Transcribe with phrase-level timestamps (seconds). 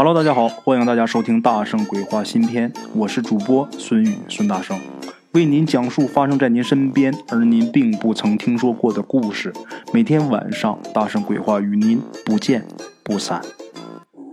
[0.00, 4.78] Hello，大家好，欢迎大家收听《大圣鬼话》新篇，我是主播孙宇孙大圣，
[5.32, 9.52] 为您讲述发生在您身边而您并不曾听说过的故事。
[9.92, 12.64] 每天晚上，《大圣鬼话》与您不见
[13.02, 13.42] 不散。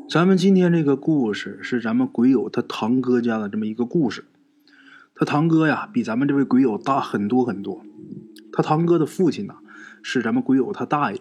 [0.08, 4.26] 咱们今天这个故事是咱们鬼友他堂哥家的这么一个故事。
[5.16, 7.82] 他堂哥呀，比咱们这位鬼友大很多很多。
[8.54, 9.56] 他堂哥的父亲呢，
[10.04, 11.20] 是咱们鬼友他大爷，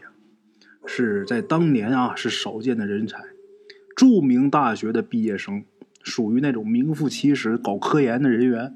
[0.85, 3.19] 是在当年啊是少见的人才。
[3.95, 5.65] 著名大学的毕业生，
[6.03, 8.75] 属于那种名副其实搞科研的人员，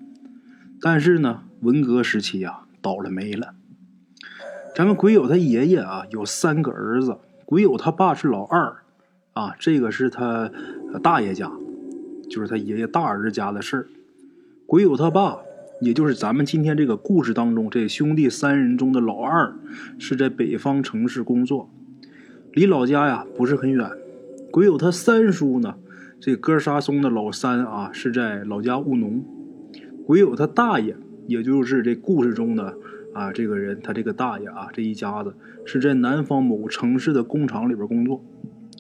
[0.80, 3.55] 但是呢，文革时期呀倒了霉了。
[4.77, 8.77] 咱们鬼友他爷爷啊有三个儿子，鬼友他爸是老二，
[9.33, 10.51] 啊，这个是他
[11.02, 11.50] 大爷家，
[12.30, 13.89] 就是他爷爷大儿子家的事儿。
[14.66, 15.39] 鬼友他爸，
[15.80, 19.53] 也就是咱们今天这个故事当中这兄弟三人中的老二，
[19.98, 21.69] 是在北方城市工作，
[22.53, 23.91] 离老家呀不是很远。
[24.51, 25.77] 鬼友他三叔呢，
[26.19, 29.23] 这哥仨中的老三啊，是在老家务农。
[30.06, 32.78] 鬼友他大爷，也就是这故事中的
[33.12, 35.34] 啊这个人，他这个大爷啊，这一家子
[35.67, 38.25] 是在南方某城市的工厂里边工作，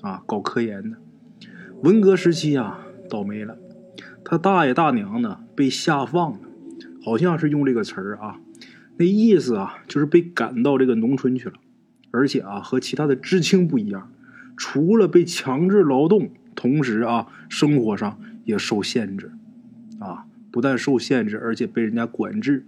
[0.00, 0.96] 啊，搞科研的。
[1.82, 3.58] 文革时期啊，倒霉了，
[4.24, 6.38] 他大爷大娘呢被下放了，
[7.04, 8.40] 好像是用这个词儿啊，
[8.96, 11.56] 那意思啊，就是被赶到这个农村去了，
[12.10, 14.10] 而且啊，和其他的知青不一样。
[14.58, 19.30] 除了被强制劳动，同时啊，生活上也受限制，
[20.00, 22.66] 啊，不但受限制，而且被人家管制。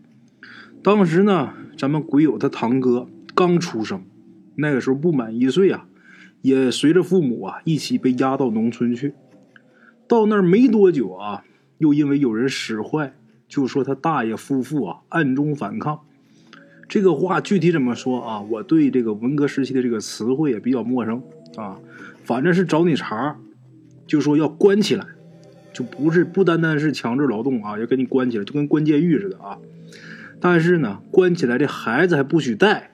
[0.85, 4.05] 当时呢，咱们鬼友他堂哥刚出生，
[4.55, 5.89] 那个时候不满一岁啊，
[6.43, 9.15] 也随着父母啊一起被押到农村去。
[10.07, 11.45] 到那儿没多久啊，
[11.79, 13.15] 又因为有人使坏，
[13.49, 16.03] 就说他大爷夫妇啊暗中反抗。
[16.89, 18.41] 这个话具体怎么说啊？
[18.41, 21.21] 我对这个文革时期的这个词汇也比较陌生。
[21.57, 21.79] 啊，
[22.25, 23.37] 反正是找你茬，
[24.07, 25.07] 就说要关起来，
[25.73, 29.59] 就不是不单单是强制劳动啊，要给你关起来，就跟关监狱似的啊。
[30.41, 32.93] 但是呢，关起来这孩子还不许带，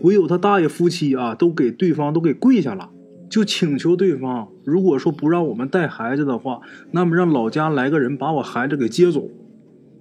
[0.00, 2.90] 唯有他大爷夫妻啊，都给对方都给跪下了，
[3.28, 9.28] 就请求对方，如果说不让我们带孩子的话，那么让老家来个人把我孩子给接走。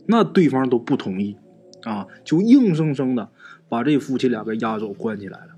[0.08, 1.36] 那对方都不同意，
[1.84, 3.30] 啊，就硬生生的
[3.68, 5.57] 把这夫妻俩给押走，关起来了。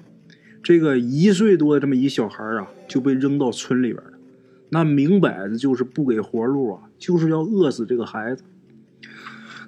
[0.62, 4.14] 这个一岁多的这么一小孩啊，就被扔到村里边了，
[4.70, 8.44] 那明摆着就是不给活路啊，就是要饿死这个孩子。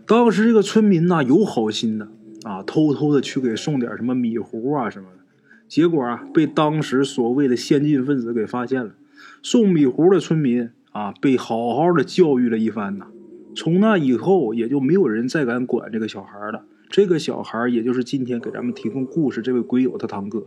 [0.06, 2.09] 当时这个村民呐有好心的
[2.44, 5.24] 啊，偷偷的去给送点什么米糊啊什么的，
[5.68, 8.94] 结果啊被当时所谓的先进分子给发现了。
[9.41, 13.07] 送米糊的村民啊被好好的教育了一番呐，
[13.56, 16.66] 从那以后也就没有人再敢管这个小孩了。
[16.90, 20.46] 这个小孩也就是今天给咱们提供故事这位鬼友他堂哥。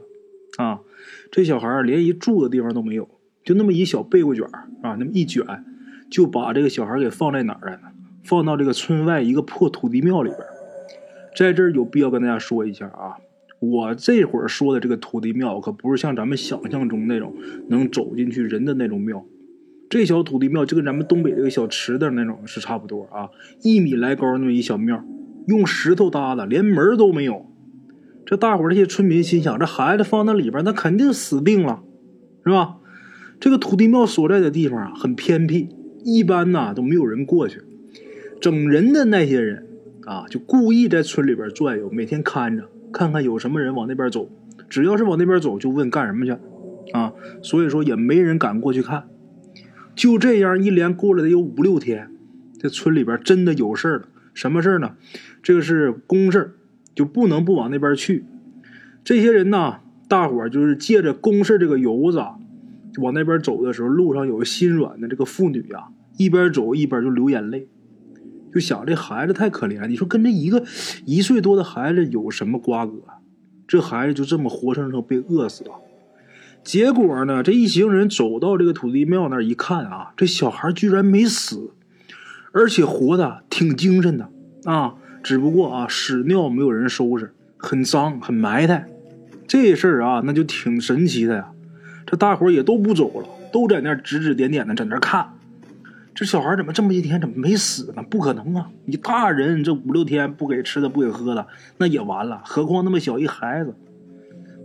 [0.56, 0.80] 啊，
[1.30, 3.08] 这小孩连一住的地方都没有，
[3.44, 4.44] 就那么一小被窝卷
[4.82, 5.44] 啊，那么一卷，
[6.10, 7.88] 就把这个小孩给放在哪儿了呢？
[8.22, 10.40] 放到这个村外一个破土地庙里边。
[11.36, 13.18] 在这儿有必要跟大家说一下啊，
[13.58, 17.34] 我这会儿说的这个土地庙可不是像咱们想象中那种
[17.68, 19.26] 能走进去人的那种庙，
[19.90, 23.28] 这小土地庙就跟咱们东北这个小池子那种是差不多啊，
[23.62, 25.04] 一米来高那么一小庙，
[25.48, 27.50] 用石头搭的，连门都没有。
[28.26, 31.82] 这大伙这些村民心想：这孩子放那里边，那肯定死定了，
[32.44, 32.76] 是吧？
[33.40, 35.68] 这个土地庙所在的地方啊，很偏僻，
[36.04, 37.60] 一般呐都没有人过去。
[38.40, 39.66] 整人的那些人
[40.06, 44.30] 啊，就故意在村里边转悠，每天看着，看看有什么人往那边走。
[44.68, 46.32] 只要是往那边走，就问干什么去
[46.92, 47.12] 啊？
[47.42, 49.04] 所以说也没人敢过去看。
[49.94, 52.10] 就这样一连过了得有五六天，
[52.58, 54.08] 这村里边真的有事了。
[54.32, 54.96] 什么事呢？
[55.42, 56.54] 这个是公事
[56.94, 58.24] 就不能不往那边去。
[59.02, 62.18] 这些人呢，大伙儿就是借着公事这个由子，
[63.00, 67.68] 往那边走的时候，路上有个心软的这个妇女啊，一边走一边就流眼泪，
[68.52, 69.86] 就想这孩子太可怜。
[69.88, 70.64] 你说跟这一个
[71.04, 72.92] 一岁多的孩子有什么瓜葛？
[73.66, 75.72] 这孩子就这么活生生被饿死了。
[76.62, 81.72] 结果呢，这一行人走到这个土地庙那儿一看啊，这小孩居然没死，
[82.52, 84.30] 而且活的挺精神的
[84.64, 84.94] 啊。
[85.24, 88.86] 只不过啊，屎尿没有人收拾，很脏，很埋汰。
[89.48, 91.50] 这事儿啊，那就挺神奇的呀。
[92.04, 95.30] 这大伙儿也都不走了，都在那儿指指点点的，在那儿看。
[96.14, 98.02] 这小孩怎么这么一天怎么没死呢？
[98.02, 98.68] 不可能啊！
[98.84, 101.46] 你大人这五六天不给吃的不给喝的，
[101.78, 102.42] 那也完了。
[102.44, 103.74] 何况那么小一孩子，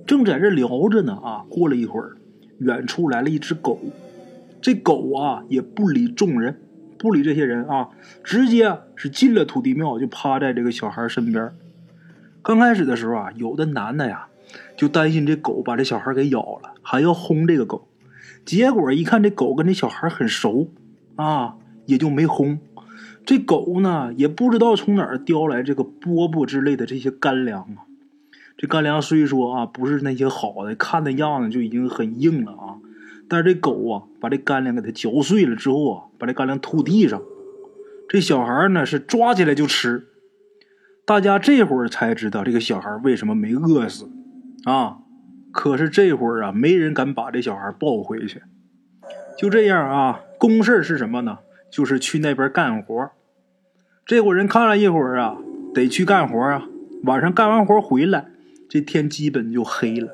[0.05, 1.45] 正在这聊着呢啊。
[1.49, 2.17] 过了一会儿，
[2.57, 3.79] 远处来了一只狗。
[4.61, 6.59] 这狗啊，也不理众人。
[6.99, 7.89] 不理这些人啊，
[8.23, 11.51] 直接是进了土地庙，就趴在这个小孩身边。
[12.43, 14.27] 刚开始的时候啊，有的男的呀，
[14.77, 17.87] 就担心这狗把这小孩给咬了，还要轰这个狗。
[18.45, 20.69] 结果一看这狗跟这小孩很熟
[21.15, 21.55] 啊，
[21.85, 22.59] 也就没轰。
[23.25, 27.87] 这狗呢，也不知道从哪儿叼来这个饽饽之类的这些干粮啊。
[28.57, 32.75] 这干粮虽说啊不是那些好的，看的样子就已经很硬了啊，
[33.29, 37.21] 但是这狗啊把这干粮给它嚼碎了之后啊，把这干粮吐地上，
[38.09, 40.07] 这小孩呢是抓起来就吃。
[41.05, 44.09] 大家这会儿才知道这个小孩为什么没饿死
[44.65, 44.97] 啊。
[45.51, 48.41] 可是这会儿啊，没人敢把这小孩抱回去。
[49.37, 51.39] 就这样啊，公事是什么呢？
[51.71, 53.09] 就是去那边干活。
[54.05, 55.37] 这伙人看了一会儿啊，
[55.73, 56.67] 得去干活啊。
[57.03, 58.27] 晚上干完活回来。
[58.69, 60.13] 这天基本就黑了，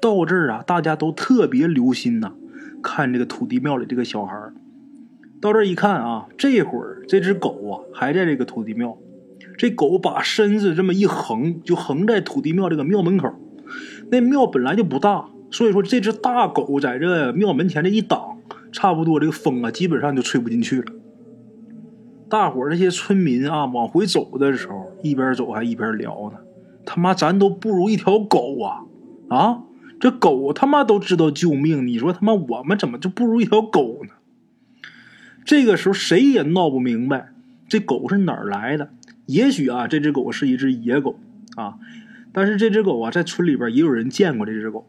[0.00, 2.32] 到这儿啊，大家都特别留心呐，
[2.82, 4.54] 看这个土地庙里这个小孩儿
[5.40, 8.96] 到这儿一看啊，这会儿这只狗啊还在这个土地庙，
[9.56, 13.32] 这狗把身子这么一横，就横在土地庙这个庙门口。
[14.10, 18.38] 那庙本来就不大，所以说这只大狗在这庙门前这一挡，
[18.72, 20.92] 差不多这个风啊基本上就吹不进去了。
[22.28, 26.38] 大伙儿这些村民啊往回走的时候，一边走还一边聊呢。
[26.84, 28.84] 他妈，咱都不如一条狗啊！
[29.28, 29.62] 啊，
[30.00, 34.14] 这狗他妈都知道救命，你说他妈我们怎么就不如一条狗呢？
[35.44, 37.32] 这个时候谁也闹不明白，
[37.68, 38.90] 这狗是哪儿来的？
[39.26, 41.18] 也许啊，这只狗是一只野狗
[41.56, 41.78] 啊，
[42.32, 44.86] 但是这只狗啊，在村里边也有人见过这只狗。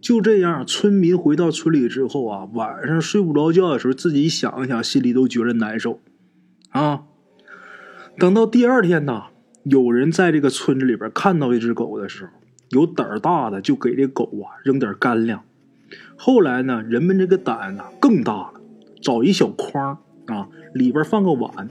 [0.00, 6.00] 就这样，村民回到村里之后啊，晚上睡不着觉的时候，自己想一想，心里都觉得难受
[6.70, 7.02] 啊。
[8.18, 9.24] 等到第二天呢。
[9.64, 12.32] 有人在这个村子里边看到一只狗的时候，
[12.72, 15.44] 有胆儿大的就给这狗啊扔点干粮。
[16.16, 18.54] 后来呢，人们这个胆啊更大了，
[19.00, 21.68] 找一小筐啊，里边放个碗，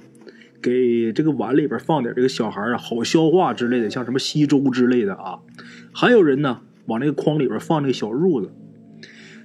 [0.61, 5.39] 给这个碗里边放点这个小孩啊好消化之类的，像什么稀粥之类的啊。
[5.91, 8.51] 还有人呢往那个筐里边放那个小褥子。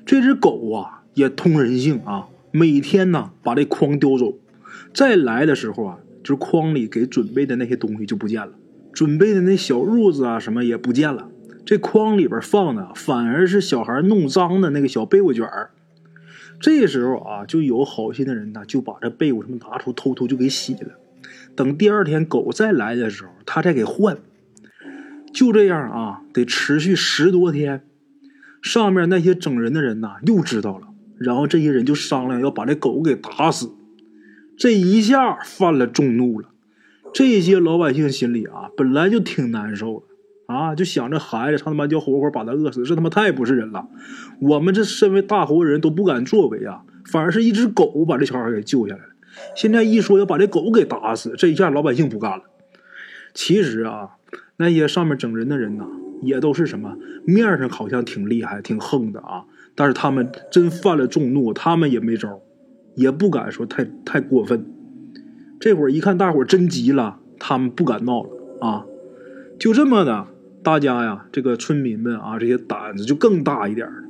[0.04, 4.38] 这只狗啊也通人性啊，每天呢把这筐叼走，
[4.94, 5.98] 再来的时候啊。
[6.24, 8.52] 就是筐里给准备的那些东西就不见了，
[8.92, 11.28] 准备的那小褥子啊什么也不见了。
[11.66, 15.70] 这筐里边放的反而是小孩弄脏的那个小被窝卷儿。
[16.60, 20.98] 这时候啊，就有好心的人呢，就把这被窝什么拿出，偷偷就给洗了。
[21.56, 24.16] 等第二天狗再来的时候，他再给换。
[25.34, 27.82] 就这样啊，得持续十多天。
[28.62, 30.86] 上面那些整人的人呐，又知道了，
[31.18, 33.72] 然后这些人就商量要把这狗给打死。
[34.56, 36.48] 这一下犯了众怒了，
[37.12, 40.15] 这些老百姓心里啊本来就挺难受的
[40.46, 43.88] 啊，就想着孩子他妈就活活把他饿死，这他妈太不是人了。
[44.40, 49.08] 我们这身为大活人都不敢作为啊，反而是一只狗把这小孩给救下来了。
[49.54, 52.44] 现在一说要把这狗给打死，这一下老百姓不干了。
[53.34, 54.16] 其实啊，
[54.56, 55.84] 那些上面整人的人呐，
[56.22, 56.96] 也都是什么
[57.26, 59.44] 面上好像挺厉害、挺横的啊，
[59.74, 62.40] 但是他们真犯了众怒，他们也没招。
[62.94, 64.64] 也不敢说太太过分，
[65.60, 68.86] 这会儿一看大伙真急了，他们不敢闹了啊！
[69.58, 70.28] 就这么的，
[70.66, 74.02] 大家呀，这个村民们啊，这些胆子就更大一点了，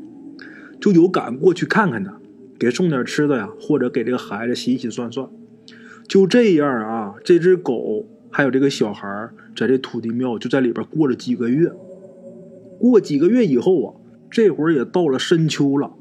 [0.80, 2.14] 就有敢过去看看的，
[2.58, 5.28] 给送点吃的呀，或者给这个孩子洗洗涮涮。
[6.08, 11.70] 就这样啊，这只狗还有这个小孩在这土地庙就在里边过了几个月。
[12.80, 13.94] 过几个月以后啊，
[14.30, 15.92] 这会儿也到了深秋了，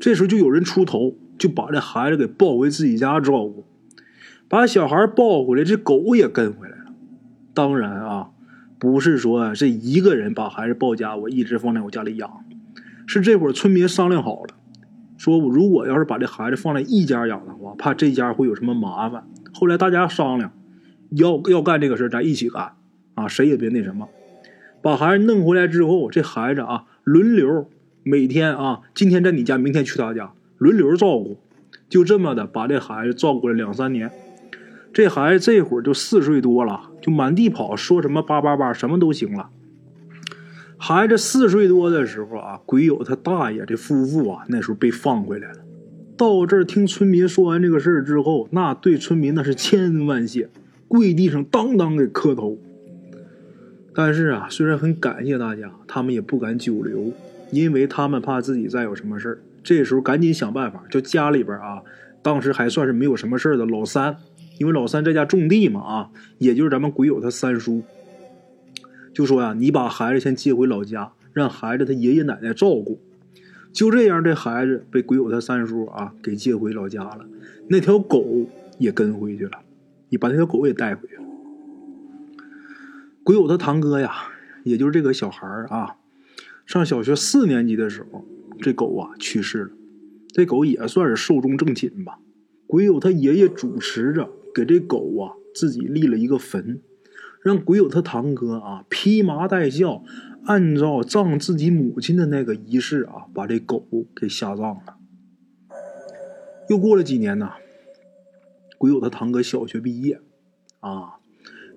[0.00, 1.14] 这时候就有人出头。
[1.38, 3.64] 就把这孩子给抱回自己家照顾，
[4.48, 6.92] 把小孩抱回来，这狗也跟回来了。
[7.54, 8.30] 当然啊，
[8.80, 12.44] 不是说这一个人把孩子抱家，我一直放在我家里养，
[13.06, 14.54] 是这会儿村民商量好了，
[15.18, 19.24] 说如果要是把这孩子放在一家养的话，怕这家会有什么麻烦。
[19.52, 20.52] 后来大家商量，
[21.10, 22.72] 要要干这个事咱一起干
[23.14, 24.08] 啊，谁也别那什么。
[24.80, 27.68] 把孩子弄回来之后，这孩子啊，轮流
[28.02, 30.32] 每天啊，今天在你家，明天去他家。
[30.56, 31.36] 轮流照顾，
[31.90, 34.10] 就这么的把这孩子照顾了两三年。
[34.92, 39.50] 这孩子这会儿就四岁多了，就满地跑，说什么叭叭叭，什么都行了。
[40.76, 45.58] 孩子四岁多的时候啊，鬼友他大爷这夫妇啊，那时候被放回来了。
[46.16, 50.48] 到这儿听村民说完这个事儿之后，那对村民那是千恩万谢，
[50.88, 52.58] 跪地上当当给磕头。
[53.94, 57.12] 但是啊，虽然很感谢大家，他们也不敢久留，
[57.52, 59.38] 因为他们怕自己再有什么事儿。
[59.62, 61.82] 这时候赶紧想办法，就家里边啊，
[62.22, 64.16] 当时还算是没有什么事的老三，
[64.60, 67.82] 因为老三在家种地嘛啊，也就是咱们鬼友他三叔，
[69.14, 73.00] 就说呀，你把孩子先接回老家，让孩子他爷爷奶奶照顾。
[73.72, 77.24] 就这样，这孩子被鬼友他三叔啊给接回老家了，
[77.68, 78.22] 那条狗
[78.76, 79.60] 也跟回去了，
[80.10, 81.22] 你把那条狗也带回去了。
[83.22, 84.12] 鬼友他堂哥呀，
[84.64, 85.96] 也就是这个小孩啊，
[86.66, 88.26] 上小学四年级的时候。
[88.62, 89.70] 这狗啊去世了，
[90.34, 92.18] 这狗也算是寿终正寝吧。
[92.66, 96.80] 鬼友他爷爷主持着给这狗啊自己立了一个坟，
[97.42, 100.02] 让鬼友他堂哥啊披麻戴孝，
[100.44, 104.96] 按照葬自己母亲的那个仪式啊，把这狗给下葬了。
[106.68, 107.50] 又过了几年呢，
[108.78, 110.20] 鬼友他堂哥小学毕业，
[110.80, 111.18] 啊，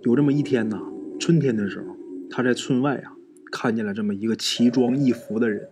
[0.04, 0.80] 有这么一天呢，
[1.20, 1.96] 春天的时候，
[2.30, 3.14] 他在村外啊
[3.52, 5.68] 看见了这么一个奇装异服的人。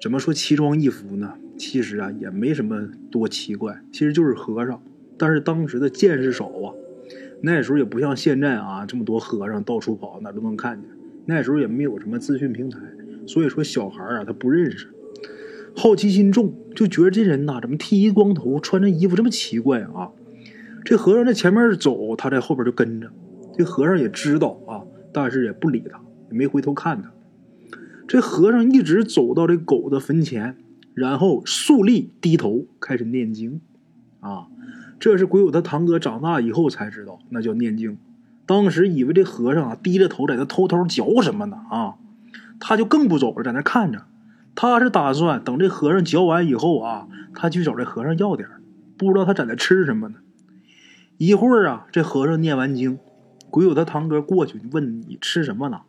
[0.00, 1.38] 怎么说奇装异服呢？
[1.56, 4.82] 其实啊，也没什么多奇怪，其实就是和尚。
[5.22, 6.74] 但是当时的见识少啊，
[7.42, 10.90] 那时候也不像现在啊，这么多和尚到处跑，哪都能看见。
[11.26, 12.80] 那时候也没有什么资讯平台，
[13.24, 14.88] 所以说小孩啊，他不认识，
[15.76, 20.10] 好奇心重，就觉得这人呐，怎么剃一光头，穿着衣服这么奇怪啊？
[20.84, 23.08] 这和尚在前面走，他在后边就跟着。
[23.56, 26.00] 这和尚也知道啊，但是也不理他，
[26.32, 27.12] 也没回头看他。
[28.08, 30.56] 这和尚一直走到这狗的坟前，
[30.94, 33.60] 然后肃立低头开始念经，
[34.18, 34.48] 啊，
[35.02, 37.98] 这是鬼友他堂哥长大以后才知道，那叫念经。
[38.46, 41.96] 当时以为这和尚啊低着头在那偷偷嚼什么呢啊，
[42.60, 44.04] 他就更不走了，在那看着。
[44.54, 48.48] 他是打算等这和尚嚼完以后啊，他去找这和尚要点
[48.96, 50.20] 不知道他在那吃什么呢。
[51.18, 53.00] 一会儿啊，这和尚念完经，
[53.50, 55.80] 鬼友他堂哥过去问你吃什么呢？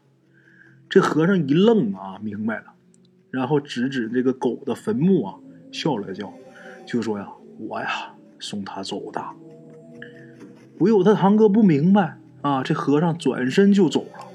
[0.89, 2.73] 这和尚一愣啊，明白了，
[3.29, 5.35] 然后指指这个狗的坟墓啊，
[5.71, 6.33] 笑了笑，
[6.87, 7.29] 就说呀
[7.69, 8.12] ：“我呀，
[8.43, 9.23] 送他走的。”
[10.79, 14.27] 唯有他堂哥不明白啊，这和尚转身就走了。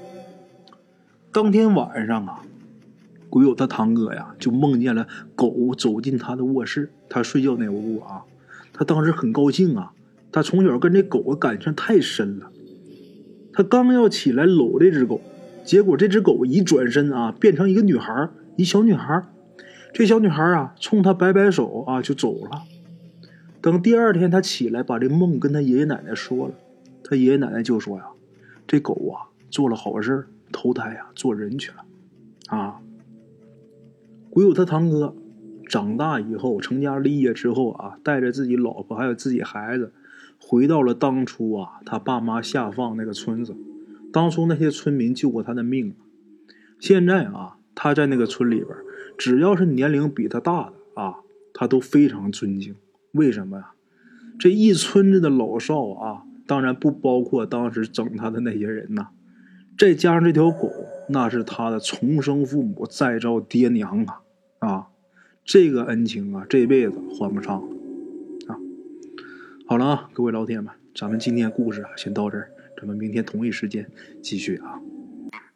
[1.31, 2.41] 当天晚上啊，
[3.29, 8.23] 鬼友他堂哥呀，就梦见了狗走进他的卧室，他睡觉那屋啊，
[8.73, 9.91] 他当时很高兴啊，
[10.31, 12.49] 他从小跟这狗的感情太深了，
[13.53, 15.21] 他刚要起来搂这只狗。
[15.63, 19.23] 结果这只狗一转身啊，变成一个女孩，一小女孩。
[19.93, 22.63] 这小女孩啊，冲他摆摆手啊，就走了。
[23.61, 26.53] 等第二天他起来，把这梦跟他爷爷奶奶说了，
[27.03, 28.05] 他爷爷奶奶就说呀
[28.65, 31.83] ：“这狗啊，做了好事，投胎呀做人去了。”
[32.47, 32.81] 啊，
[34.29, 35.13] 鬼友他堂哥
[35.67, 39.91] 长大以后成家立业之后啊，带着自己老婆还有自己孩子，
[40.39, 43.55] 回到了当初啊他爸妈下放那个村子。
[44.11, 45.93] 当初那些村民救过他的命，
[46.79, 48.69] 现在啊，他在那个村里边，
[49.17, 51.17] 只要是年龄比他大的啊，
[51.53, 52.73] 他都非常尊敬。
[53.11, 53.71] 为什么呀？
[54.37, 59.09] 这一村子的老少啊，当然不包括当时整他的那些人呐，
[59.77, 60.71] 再加上这条狗，
[61.09, 64.21] 那是他的重生父母，再造爹娘啊
[64.59, 64.87] 啊！
[65.43, 67.61] 这个恩情啊，这辈子还不上
[68.47, 68.55] 啊！
[69.65, 72.51] 好了啊，各位老铁们，咱们今天故事啊，先到这儿。
[72.77, 73.89] 咱们明天同一时间
[74.21, 74.79] 继续啊。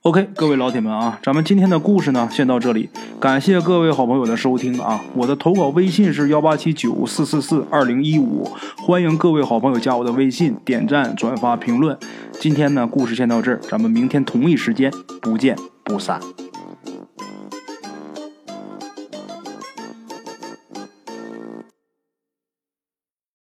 [0.03, 2.89] OK，各位老铁们啊，咱们今天的故事呢，先到这里。
[3.21, 5.01] 感谢各位好朋友的收听啊！
[5.15, 8.45] 我的投稿微信是幺八七九四四四二零一五，
[8.77, 11.97] 欢迎各位好朋友加我的微信，点赞、转发、评论。
[12.33, 14.91] 今天呢，故事先到这儿，咱们明天同一时间
[15.21, 15.55] 不见
[15.85, 16.19] 不散。